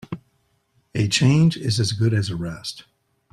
[0.95, 2.85] A change is as good as a rest.